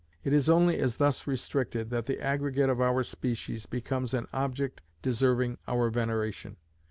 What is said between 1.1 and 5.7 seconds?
restricted that the aggregate of our species becomes an object deserving